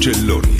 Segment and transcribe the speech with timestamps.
[0.00, 0.59] Uccelloni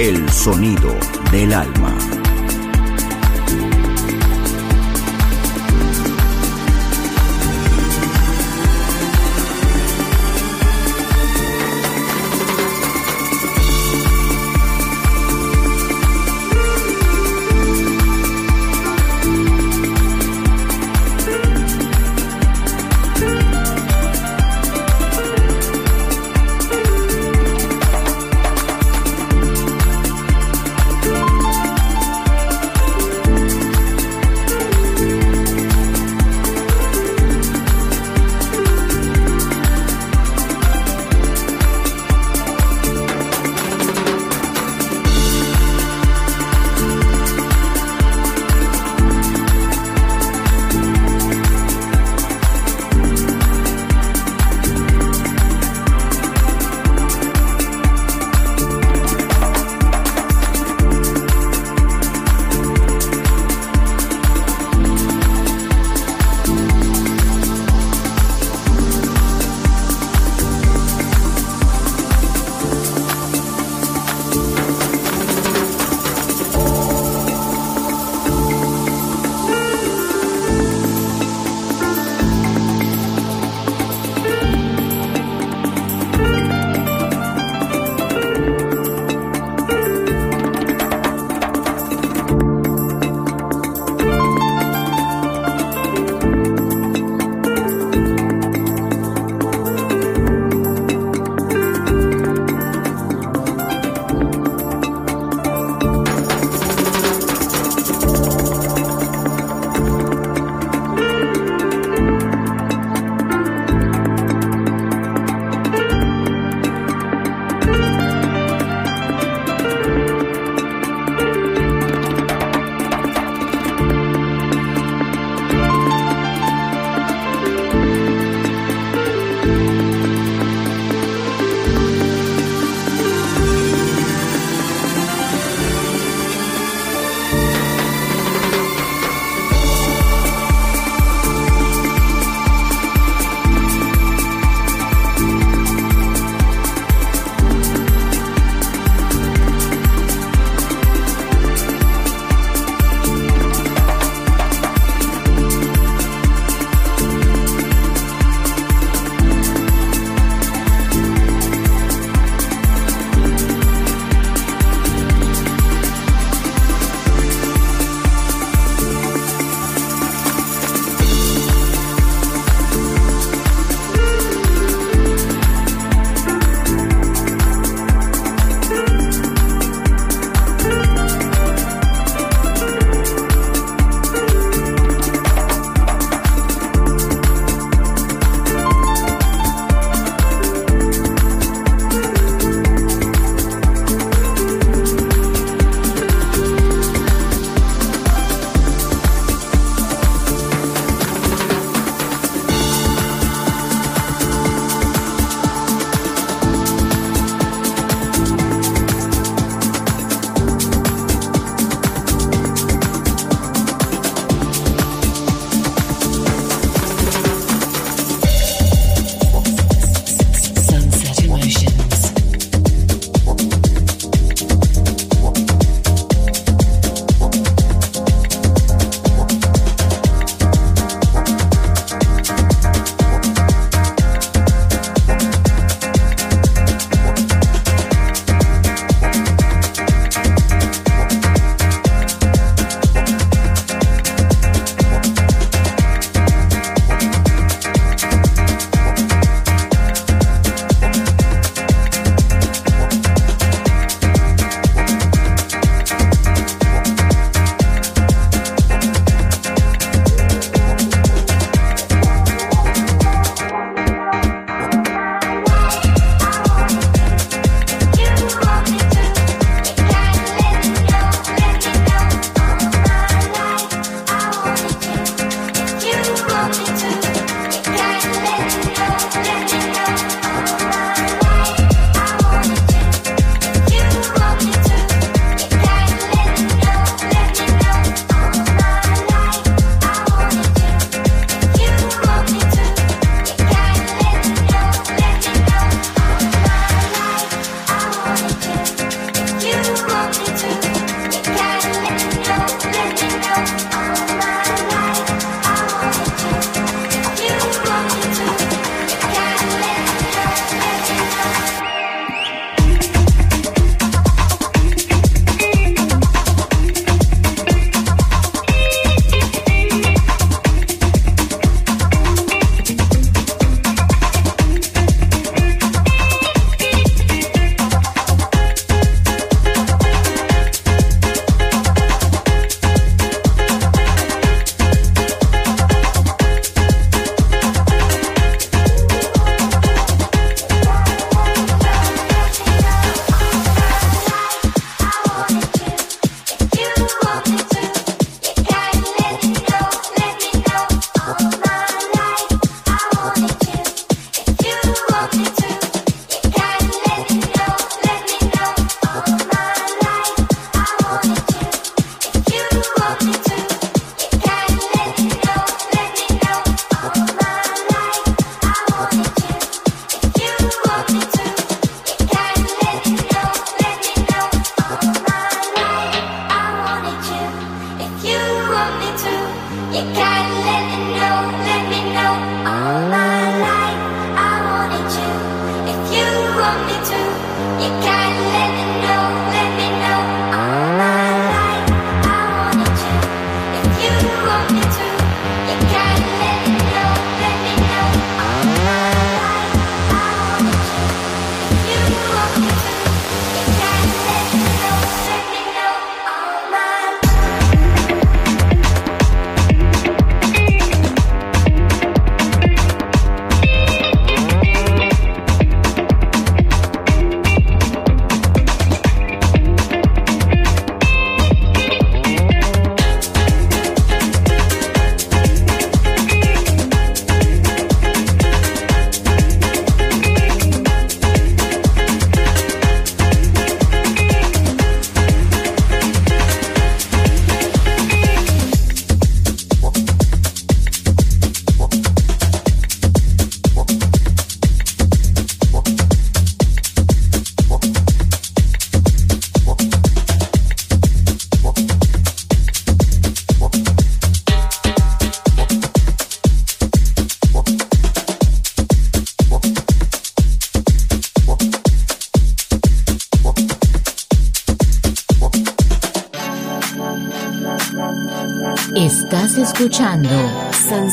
[0.00, 0.96] El sonido
[1.30, 2.19] del alma.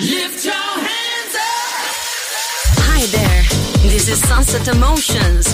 [0.00, 1.76] Lift your hands up.
[2.88, 3.42] Hi there.
[3.82, 5.52] This is Sunset Emotions.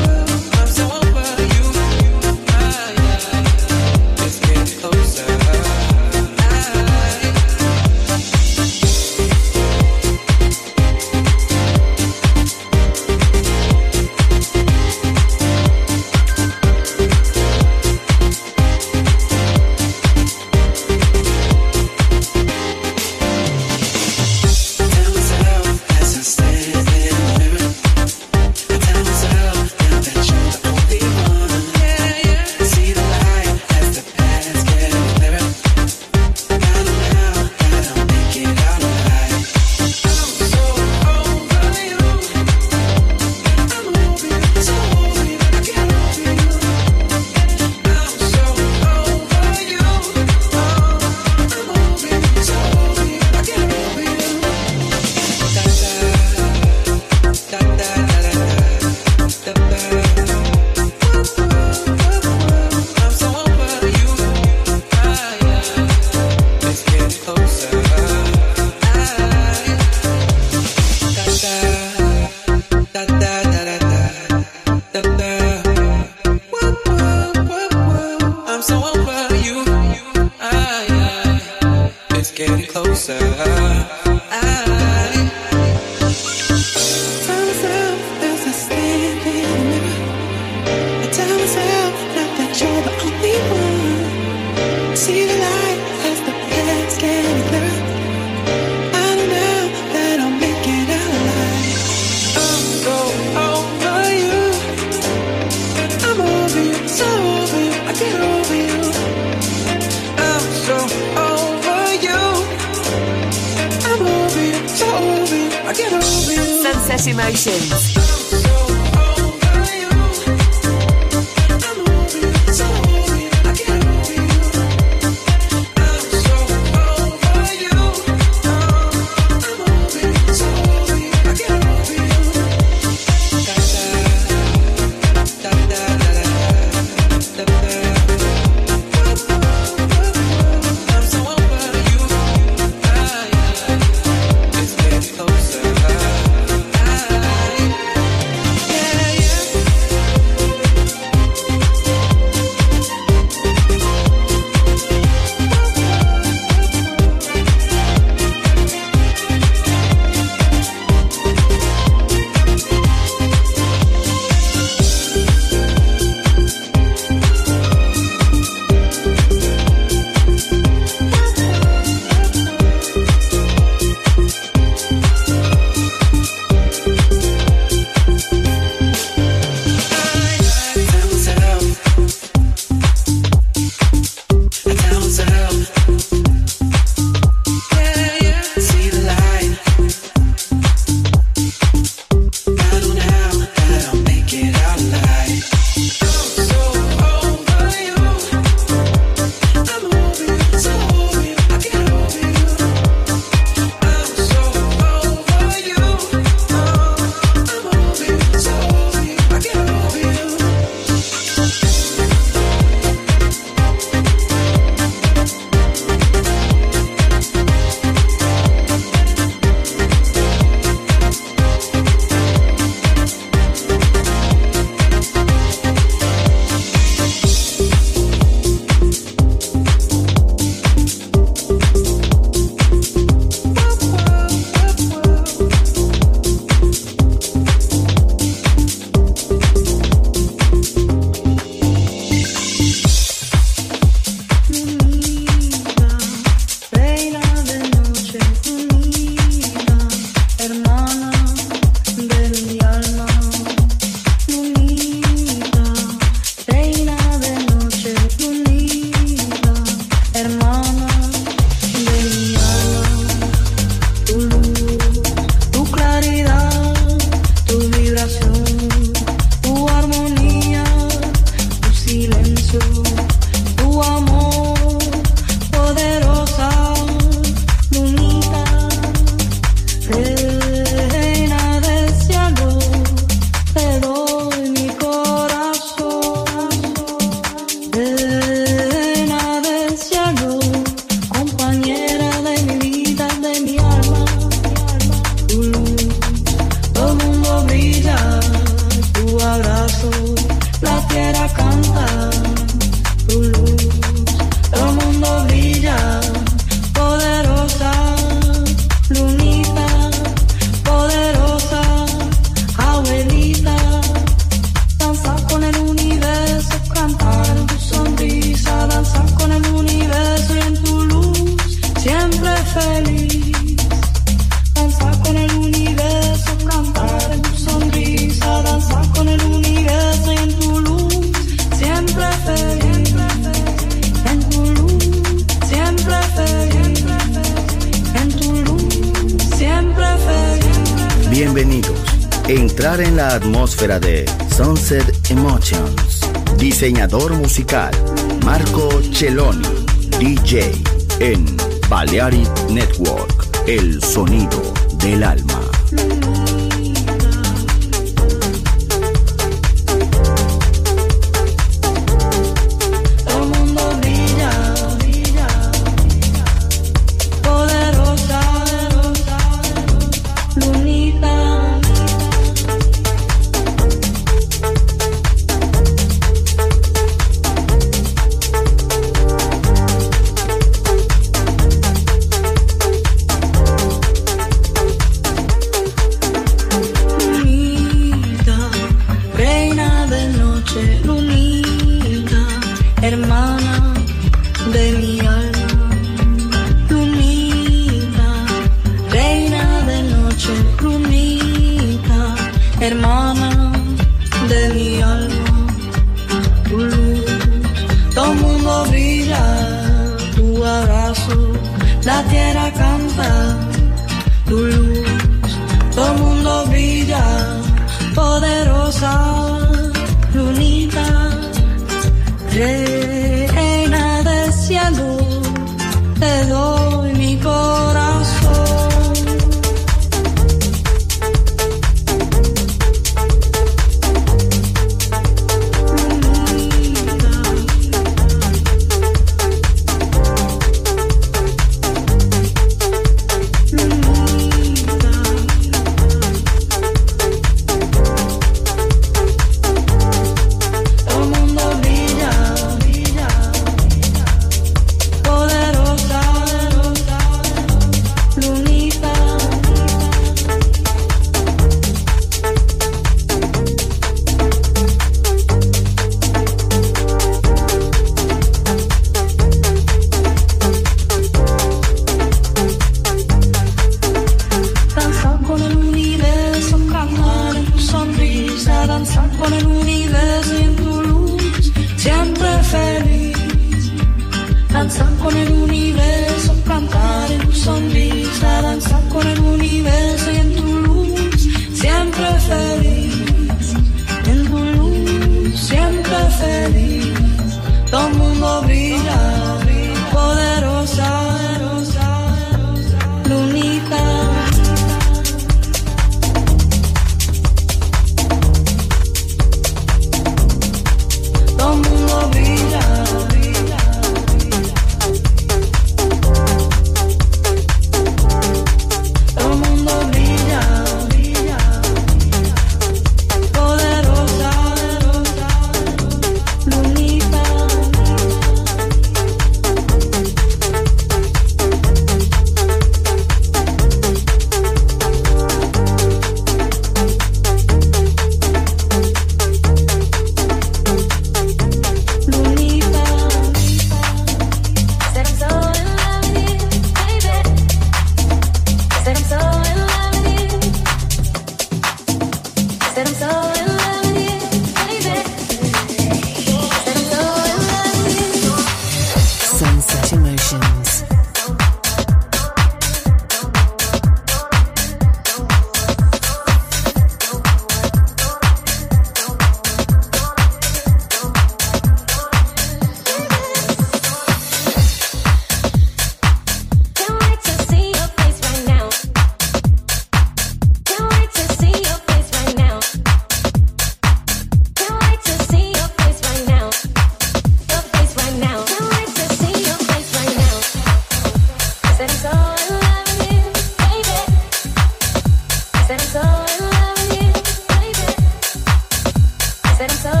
[599.67, 600.00] said I'm so